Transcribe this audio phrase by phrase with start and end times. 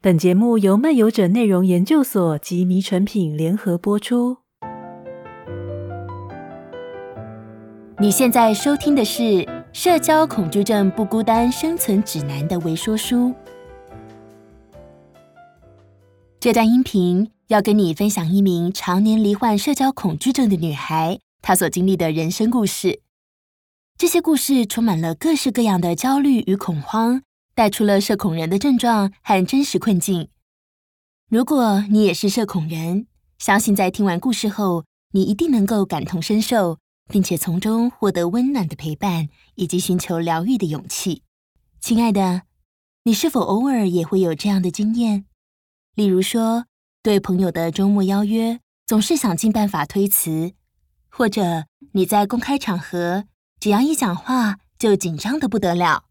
[0.00, 4.36] 本节目由漫游者内容研究所及迷诚品联合播出。
[7.98, 9.22] 你现在收听的是
[9.72, 13.34] 《社交恐惧症不孤单生存指南》的微说书。
[16.38, 23.00] 这段音频要跟你分享一名常年罹患社交恐惧症的女孩，她所经历的人生故事。
[23.96, 27.22] 这些故事充满了各式各样的焦虑与恐慌，
[27.58, 30.28] 带出了社恐人的症状和真实困境。
[31.28, 41.24] 如果你也是社恐人，相信在听完故事后，你一定能够感同身受，并且从中获得温暖的陪伴以及寻求疗愈的勇气。
[41.80, 42.42] 亲爱的，
[43.02, 45.24] 你是否偶尔也会有这样的经验？
[45.96, 46.66] 例如说，
[47.02, 50.52] 对朋友的周末邀约总是想尽办法推辞，
[51.08, 53.24] 或者你在公开场合，
[53.58, 56.04] 只要一讲话就紧张的不得了，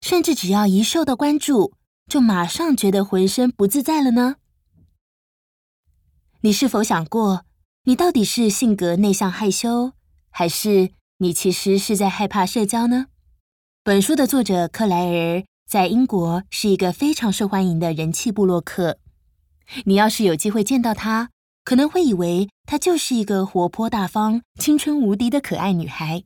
[0.00, 1.74] 甚至只要一受到关注，
[2.06, 4.36] 就马上觉得浑身不自在了呢？
[6.42, 7.44] 你是否想过，
[7.84, 9.92] 你到底是性格内向害羞，
[10.30, 13.06] 还是你其实是在害怕社交呢？
[13.82, 18.98] 本书的作者克莱尔在英国是一个非常受欢迎的人气布洛克。
[19.84, 21.30] 你要是有机会见到她，
[21.64, 26.22] 可能会以为她就是一个活泼大方、青春无敌的可爱女孩。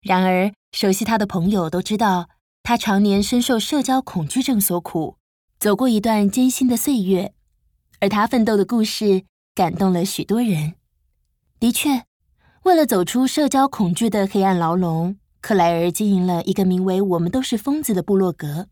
[0.00, 2.28] 然而，熟悉她的朋友都知道，
[2.66, 5.18] 他常年深受社交恐惧症所苦，
[5.60, 7.34] 走过一段艰辛的岁月。
[8.00, 10.72] 而他奋斗的故事感动了许多人。
[11.60, 12.04] 的确，
[12.62, 18.68] 为了走出社交恐惧的黑暗牢笼，克莱尔经营了一个名为“我们都是疯子”的部落格。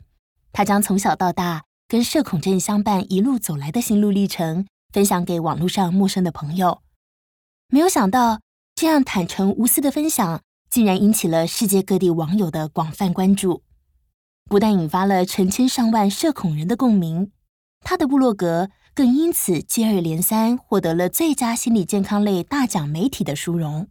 [0.52, 6.80] 他将从小到大跟社恐症相伴一路走来的心路历程分享给网络上陌生的朋友。
[7.68, 8.40] 没有想到，
[8.74, 13.62] 这样坦诚无私的分享，竟然引起了世界各地网友的广泛关注，
[14.44, 17.30] 不但引发了成千上万社恐人的共鸣，
[17.80, 23.88] 他的部落格更因此接二连三获得了最佳心理健康类大奖媒体的殊荣。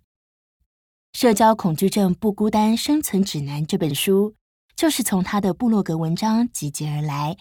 [1.19, 4.35] 《社交恐惧症不孤单生存指南》这本书
[4.75, 7.37] 就是从他的部落格文章集结而来，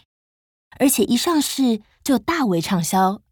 [0.79, 3.23] 而且一上市就大为畅销，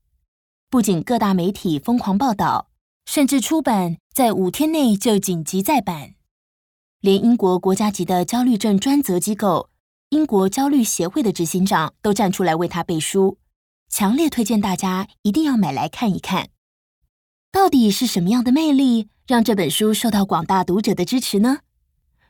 [0.71, 2.71] 不仅各大媒体疯狂报道，
[3.07, 3.97] 甚至出版。
[4.15, 6.15] 在五天内就紧急再版，
[7.01, 9.71] 连英国国家级的焦虑症专责机构
[10.11, 13.39] 英国焦虑协会的执行长都站出来为他背书，
[13.89, 16.49] 强烈推荐大家一定要买来看一看。
[17.53, 21.61] 到底是什么样的魅力让这本书受到广大读者的支持呢？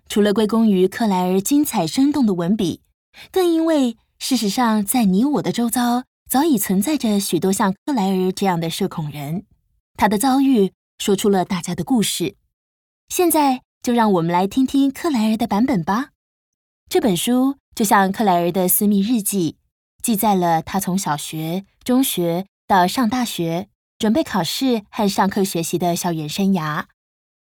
[0.08, 2.82] 除了归功于克莱尔精彩生动的文笔，
[3.30, 9.44] 更因为事实上在你我的周遭早已存在着许多像克莱尔这样的社恐人，
[9.94, 10.72] 他的遭遇。
[10.98, 12.34] 说出了大家的故事，
[13.08, 16.10] 现在就让我们来听听克莱尔的版本吧。
[16.91, 19.56] 这本书就像克莱尔的私密日记，
[20.03, 26.84] 记载了他从小学、中学到上大学、准备考试和上课学习的校园生涯，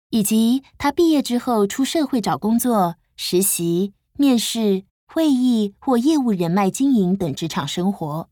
[0.09, 8.27] 以及他毕业之后出社会找工作、实习、面试、会议或业务人脉经营等职场生活。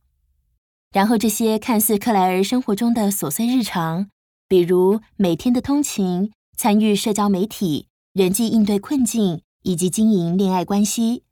[0.92, 4.10] 然后这些看似克莱尔生活中的琐碎日常。
[4.48, 11.24] 比如每天的通勤、参与社交媒体、人际应对困境以及经营恋爱关系，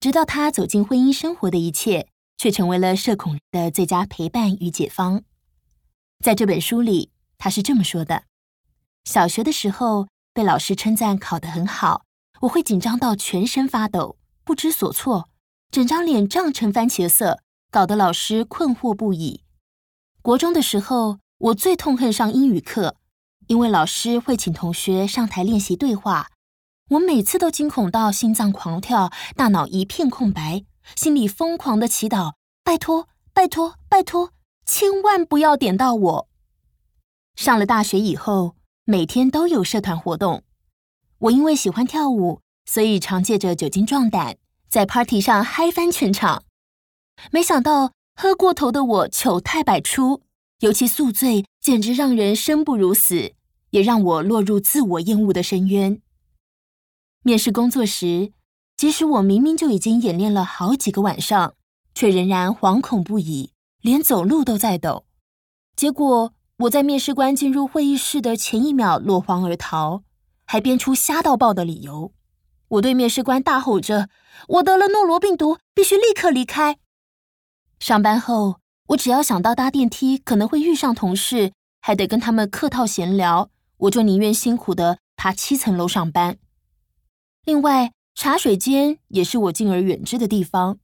[0.00, 5.22] 直到他走进婚姻生活的一切，却成为了社恐的最佳陪伴与解方。
[6.18, 8.24] 在这本书里，他是这么说的：
[9.04, 12.02] 小学的时候被老师称赞考得很好，
[12.40, 15.28] 我会紧张到全身发抖，不知所措，
[15.70, 17.38] 整张脸涨成番茄色，
[17.70, 19.44] 搞得老师困惑不已。
[20.20, 22.96] 国中的时候，我最痛恨上英语课，
[23.46, 26.28] 因为老师会请同学上台练习对话，
[26.90, 30.64] 我每次都惊恐到心脏狂跳，大脑一片空白，
[30.96, 34.30] 心里疯狂的祈祷：拜托，拜托，拜托，
[34.64, 36.28] 千万不要点到我。
[37.36, 40.42] 上了大学以后，每天都有社团活动，
[41.18, 44.36] 我因为喜欢跳舞，所以常借着酒精壮胆，
[44.68, 46.44] 在 party 上嗨翻全场。
[47.30, 50.22] 没想到喝过头的我糗态百出。
[50.64, 53.34] 尤其宿醉，简直让人生不如死，
[53.68, 56.00] 也让我落入自我厌恶的深渊。
[57.22, 58.32] 面试工作时，
[58.74, 61.52] 即使我明明就已经演练了好几个晚上，
[61.94, 63.52] 却仍然惶恐不已，
[63.82, 65.04] 连走路都在抖。
[65.76, 70.02] 结果我在面试官进入会议室的前一秒落荒而逃，
[70.46, 72.14] 还编出瞎到爆的理由。
[72.68, 74.08] 我对面试官大吼着
[74.48, 76.78] ：“我得了诺罗病毒，必须立刻离开。”
[77.78, 78.63] 上班后。
[78.88, 83.48] 我只要想到搭电梯可能会遇上同事，还得跟他们客套闲聊，
[83.78, 86.36] 我就宁愿辛苦的爬七层楼上班。
[87.46, 90.78] 另外，茶水间也是我敬而远之的地方，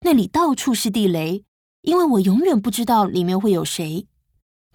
[0.00, 1.44] 那里到处是地雷，
[1.80, 4.06] 因为我永远不知道里面会有谁。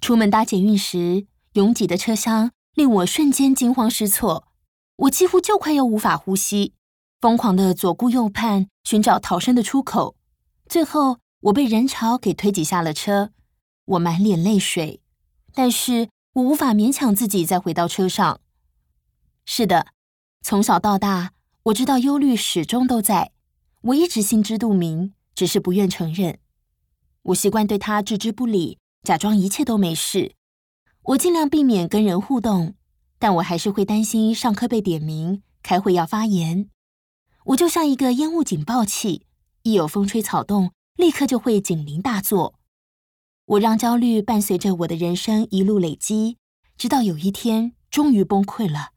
[0.01, 4.47] 出门搭捷运时，拥挤的车厢令我瞬间惊慌失措，
[4.95, 6.73] 我几乎就快要无法呼吸，
[7.19, 10.15] 疯狂地左顾右盼寻找逃生的出口。
[10.67, 13.31] 最后，我被人潮给推挤下了车，
[13.85, 15.01] 我满脸泪水，
[15.53, 18.39] 但是我无法勉强自己再回到车上。
[19.45, 19.87] 是的，
[20.41, 21.33] 从小到大，
[21.63, 23.31] 我知道忧虑始终都在，
[23.81, 25.13] 我一直心知肚明。
[25.33, 26.37] 只是不愿承认，
[27.23, 30.35] 我习惯对他置之不理，假装一切都没事。
[31.03, 32.75] 我尽量避免跟人互动，
[33.17, 36.69] 但我还是会担心上课被点名，开会要发言。
[37.45, 39.25] 我就像一个烟雾警报器，
[39.63, 42.53] 一有风吹草动，立刻就会警铃大作。
[43.45, 46.37] 我让焦虑伴随着我的人生一路累积，
[46.77, 48.89] 直到有一天终于崩溃了。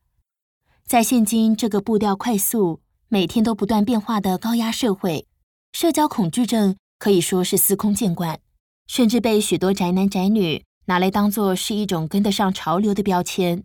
[0.84, 5.26] 在现今这个步调快速、每天都不断变化的高压社会。
[5.72, 8.38] 社交恐惧症可以说是司空见惯，
[8.86, 13.64] 甚至被许多宅男宅女拿来当作是一种跟得上潮流的标签。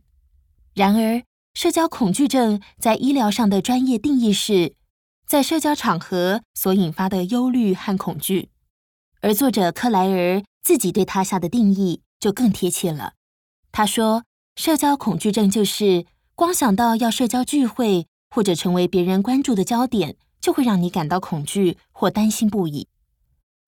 [0.74, 1.22] 然而，
[1.54, 4.76] 社交恐惧症在医疗上的专业定义是，
[5.30, 8.50] 在社交场合所引发的忧虑和恐惧。
[9.22, 13.14] 而作者克莱尔自己对他下的定义就更贴切了。
[13.72, 14.24] 他说，
[14.56, 20.18] 社交恐惧症就是光想到要社交聚会或者成为别人关注的焦点。
[20.42, 22.88] 就会让你感到恐惧或担心不已，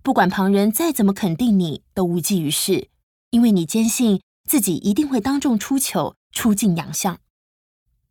[0.01, 2.87] 不管旁人再怎么肯定你，都无济于事，
[3.31, 7.19] 因为你坚信自己一定会当众出糗、出尽洋相。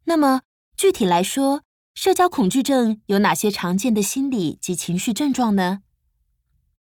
[0.05, 0.43] 那么
[0.76, 1.62] 具体来说，
[1.94, 5.82] 社交恐惧症有哪些常见的心理及情绪症状呢？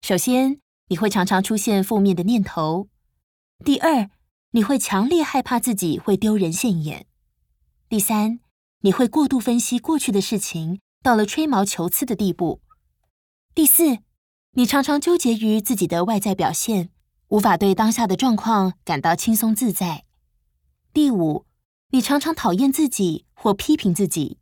[0.03, 2.89] 首先，你会常常出现负面的念头；
[3.65, 4.11] 第二，
[4.51, 7.05] 你会强烈害怕自己会丢人现眼；
[7.89, 8.41] 第三，
[8.81, 10.81] 你会过度分析过去的事情。
[11.01, 12.61] 到了吹毛求疵的地步。
[13.55, 13.99] 第四，
[14.55, 16.91] 你常常纠结于自己的外在表现，
[17.29, 20.05] 无法对当下的状况感到轻松自在。
[20.93, 21.47] 第五，
[21.91, 24.38] 你常常讨厌自己或批评自己。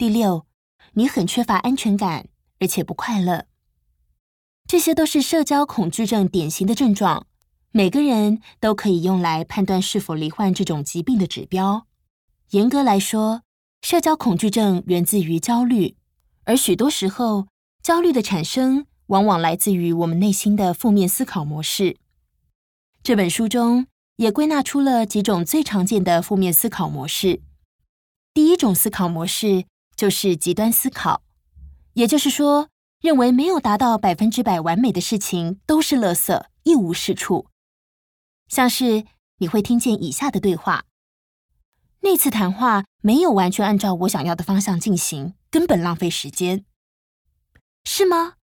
[0.00, 0.46] 第六，
[0.94, 3.44] 你很缺乏安全感，而且不快乐。
[4.66, 7.26] 这些都是社交恐惧症典型的症状，
[7.70, 11.86] 每个人都可以用来判断是否罹患这种疾病的指标。
[12.52, 13.42] 严格来说，
[13.82, 15.98] 社交恐惧症源自于焦虑，
[16.44, 17.48] 而许多时候，
[17.82, 21.98] 焦虑的产生往往来自于我们内心的负面思考模式。
[23.02, 23.86] 这本书中
[24.16, 27.42] 也归纳出了几种最常见的负面思考模式。
[28.32, 29.66] 第一种思考模式
[30.00, 31.20] 就是极端思考，
[31.92, 32.70] 也就是说，
[33.02, 37.48] 认为没有达到百分之百完美的事情都是垃圾，一无是处。
[38.48, 39.04] 像是
[39.40, 40.86] 你会听见以下的对话。
[42.00, 46.64] 那次谈话没有完全按照我想要的方向进行，根本浪费时间，
[47.84, 48.36] 是吗？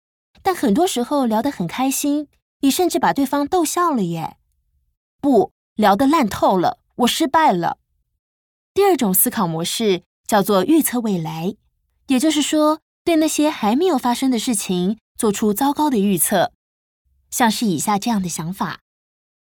[0.43, 2.27] 但很多时候聊得很开心，
[2.59, 4.37] 你甚至把对方逗笑了耶。
[5.19, 7.79] 不，聊得烂透了，我失败了。
[8.75, 11.55] 第二种思考模式叫做预测未来，
[12.07, 16.51] 也就是说，对那些还没有发生的事情做出糟糕的预测，
[17.31, 18.81] 像是以下这样的想法：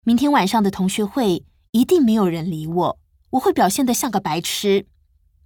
[0.04, 2.98] 明天晚上的同学会一定没有人理我。
[3.30, 4.86] 我会表现得像个白痴，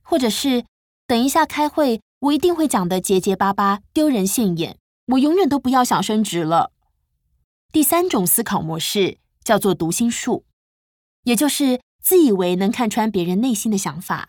[0.03, 0.65] 或者是
[1.07, 4.79] 等一下开会，我一定会讲得结结巴巴、丢人现眼。
[5.07, 6.71] 我永远都不要想升职了。
[7.73, 10.45] 第三种思考模式叫做读心术，
[11.25, 14.29] 也就是自以为能看穿别人内心的想法，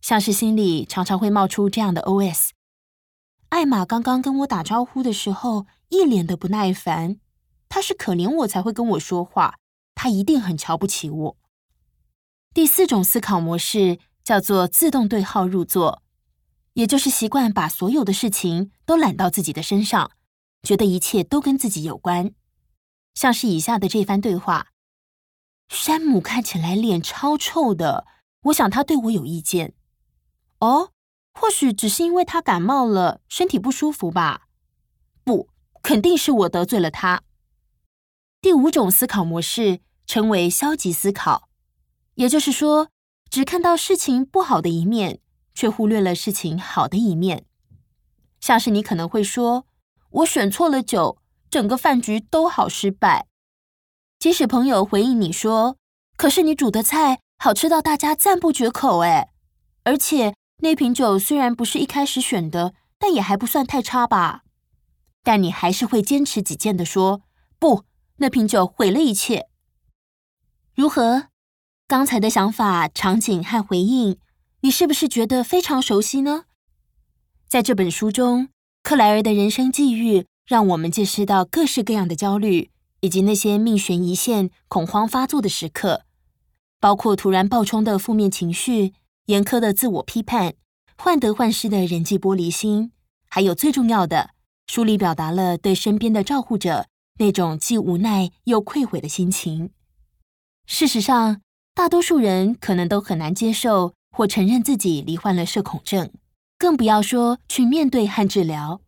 [0.00, 2.50] 像是心里常常会冒出这样的 OS：
[3.50, 7.18] 艾玛刚刚跟我打招呼的时候，一脸的不耐烦，
[7.68, 9.56] 她是可怜我才会跟我说话，
[9.94, 11.36] 她一定很瞧不起我。
[12.54, 16.02] 第四种思考模式叫做自动对号入座，
[16.72, 20.10] 也就是习惯把所有的事情都揽到自己的身上，
[20.62, 22.32] 觉得一切都跟自己有关。
[23.14, 24.68] 像是以下的这番对话：
[25.68, 28.06] 山姆看起来脸超臭的，
[28.44, 29.74] 我想他对我有意见。
[30.60, 30.92] 哦，
[31.34, 34.46] 或许只是因为他感冒了，身体不舒服吧？
[35.24, 35.48] 不，
[35.82, 37.22] 肯定是我得罪了他。
[38.40, 41.48] 第五种思考模式称为消极思考。
[42.14, 42.88] 也就是说，
[43.30, 45.20] 只看到事情不好的一面，
[45.54, 47.46] 却忽略了事情好的一面。
[48.40, 49.66] 像是你可能会说
[50.10, 53.26] ：“我选错了酒，整个饭局都好失败。”
[54.18, 55.76] 即使朋友回应你说
[56.18, 59.30] ：“可是你煮的菜好吃到大家赞不绝口。”哎，
[59.84, 64.42] 而且那瓶酒虽然不是一开始选的，但也还不算太差吧？
[65.22, 67.22] 但你还是会坚持己见的说
[67.58, 67.84] ：“不，
[68.16, 69.48] 那瓶酒毁了一切。”
[70.74, 71.28] 如何？
[71.86, 74.18] 刚才的想法、场景和回应，
[74.60, 76.44] 你是不是觉得非常熟悉呢？
[77.48, 78.48] 在这本书中，
[78.82, 86.02] 克莱尔的人生际遇让我们见识到各式各样的焦虑，以及那些命悬一线、恐慌发作的时刻，
[86.78, 88.92] 包括突然暴冲的负面情绪、
[89.30, 90.54] 严苛的自我批判、
[90.98, 92.90] 患得患失的人际玻璃心，
[93.28, 94.30] 还有最重要的，
[94.66, 96.86] 书里表达了对身边的照护者
[97.18, 99.70] 那种既无奈又愧悔的心情。
[100.66, 101.40] 事实上，
[101.74, 106.10] 大多数人可能都很难接受或承认自己罹患了社恐症，
[106.58, 108.80] 更不要说去面对和治疗。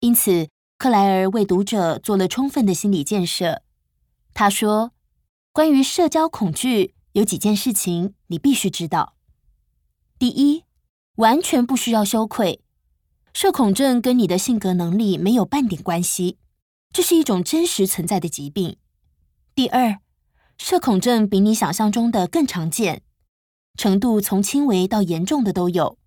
[0.00, 0.48] 因此，
[0.78, 3.62] 克莱尔为读者做了充分的心理建设。
[4.32, 4.92] 他说
[5.52, 9.14] ：“关于社交恐惧，有几件事情你必须知道。
[10.24, 10.64] 第一，
[11.16, 12.62] 完全不需要羞愧，
[13.34, 16.38] 社恐症跟你的性格能力没有半点关系，
[16.94, 18.78] 这是一种真实存在的疾病。
[19.54, 19.98] 第二。”
[20.56, 23.02] 社恐症比你想象中的更常见，
[23.76, 25.98] 程度从轻微到严重的都有。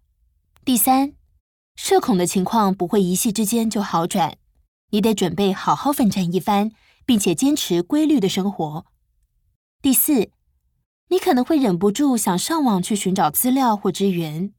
[0.65, 1.13] 第三，
[1.75, 4.39] 社恐的情况不会一夕之间就好转，
[4.89, 6.71] 你得准备好好奋战一番，
[7.05, 8.87] 并且坚持规律的生活。
[9.79, 10.31] 第四，
[11.09, 14.51] 你可能会忍不住想上网去寻找资料或支援，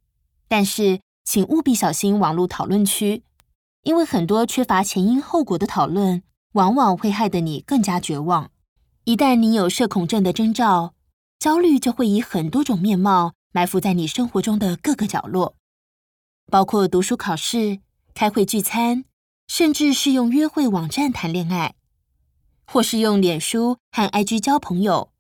[0.48, 3.22] 但是请务必小心网络讨论区，
[3.82, 8.50] 因为很多缺乏前因后果的讨论，往往会害得你更加绝望。
[9.04, 10.94] 一旦你有社恐症的征兆，
[11.38, 15.54] 焦虑就会以很多种面貌埋伏在你生活中的各个角落，
[16.50, 17.80] 包括读书、考试、
[18.14, 19.04] 开会、聚餐，
[19.46, 21.74] 甚至是用约会网站谈恋爱，
[22.66, 25.10] 或是用脸书和 IG 交朋友。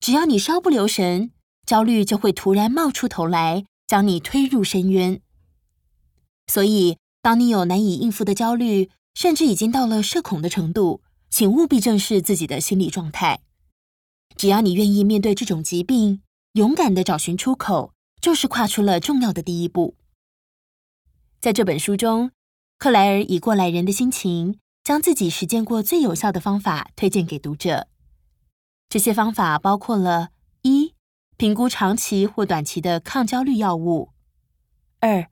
[0.00, 1.30] 只要你稍不留神，
[1.66, 5.20] 焦虑就会突然冒出头来，将你推入深渊。
[6.46, 13.40] 所以，当你有难以应付的焦虑，甚至已经到了社恐的程度，请务必正视自己的心理状态。
[14.36, 16.22] 只要你愿意面对这种疾病，
[16.54, 17.92] 勇敢地找寻出口，
[18.22, 19.96] 就是跨出了重要的第一步。
[21.38, 22.30] 在这本书中，
[22.78, 27.88] 克莱尔以过来人的心情，将自己实践过最有效的方法推荐给读者。
[28.90, 30.30] 这些方法包括了：
[30.62, 30.96] 一、
[31.36, 34.10] 评估长期或短期的抗焦虑药物；
[34.98, 35.30] 二、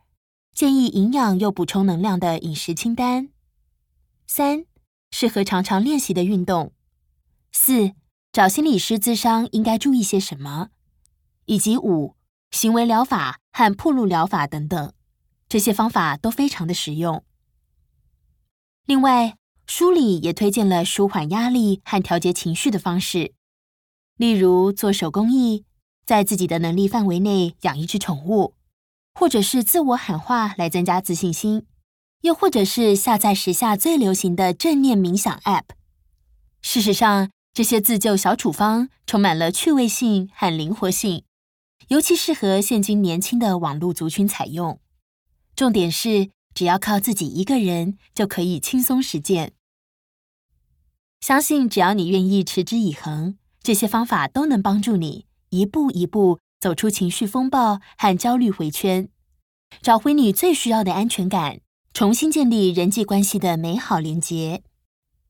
[0.54, 3.30] 建议营养又补充能量的饮食清单；
[4.28, 4.64] 三、
[5.10, 6.72] 适合常常练习的运动。
[7.50, 7.94] 四、
[8.30, 10.68] 找心理师咨商应该注意些什么？
[11.46, 12.14] 以及五、
[12.52, 14.92] 行为疗法和暴露疗法等等，
[15.48, 17.24] 这些方法都非常的实用。
[18.86, 19.36] 另外，
[19.66, 23.34] 书里也推荐了舒缓压力和调节情绪的方式，
[24.18, 25.64] 例如做手工艺，
[26.04, 28.54] 在自己的能力范围内养一只宠物，
[29.14, 31.66] 或者是自我喊话来增加自信心。
[32.22, 35.66] 又或者是下载时下最流行的正念冥想 App。
[36.60, 41.22] 事实上，这些自救小处方充满了趣味性和灵活性，
[41.86, 44.80] 尤其适合现今年轻的网络族群采用。
[45.54, 49.52] 重点是，只要靠自己一个人就可以轻松实践。
[51.20, 59.10] 相信只要你愿意持之以恒，这些方法都能帮助你一步一步走出情绪风暴和焦虑回圈，
[59.82, 61.60] 找回你最需要的安全感。
[61.92, 64.62] 重新建立人际关系的美好连结。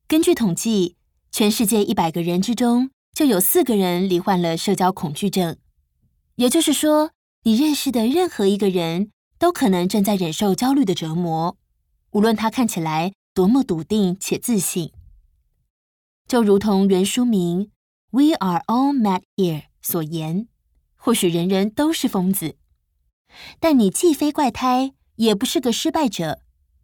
[0.07, 0.95] 根据统计，
[1.29, 5.57] 全世界一百个人之中就有四个人罹患了社交恐惧症。
[6.35, 7.11] 也就是说，
[7.43, 11.57] 你认识的任何一个人都可能正在忍受焦虑的折磨，
[12.11, 14.93] 无论他看起来多么笃定且自信。
[16.25, 17.65] 就如同原书名
[18.11, 20.47] 《We Are All Mad Here》所言，
[20.95, 22.55] 或许人人都是疯子，
[23.59, 26.39] 但你既非怪胎，也不是个失败者。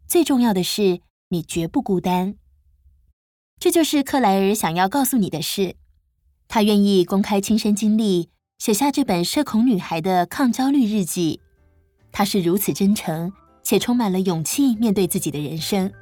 [0.06, 2.36] 最重要的是，你绝不孤单。
[3.58, 5.74] 这就是克莱尔想要告诉你的事。
[6.46, 11.40] 他愿意公开亲身经历，写下这本社恐女孩的抗焦虑日记。
[12.12, 13.32] 他是如此真诚，
[13.64, 15.92] 且充满了勇气面对自己的人生。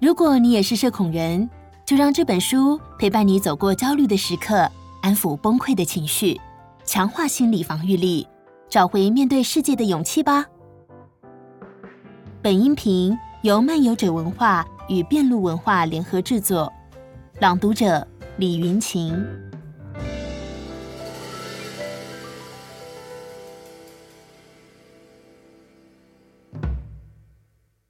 [0.00, 1.50] 如果你也是社恐人，
[1.92, 4.66] 就让这本书陪伴你走过焦虑的时刻，
[5.02, 6.40] 安抚崩溃的情绪，
[6.86, 8.26] 强化心理防御力，
[8.66, 10.46] 找回面对世界的勇气吧。
[12.40, 16.72] 本音频由漫游者文化与变路文化联合制作，
[17.40, 18.08] 朗读者
[18.38, 19.22] 李云晴。